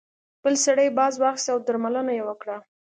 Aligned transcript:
بل 0.43 0.55
سړي 0.65 0.87
باز 0.97 1.13
واخیست 1.21 1.47
او 1.51 1.57
درملنه 1.67 2.11
یې 2.17 2.23
وکړه. 2.25 2.57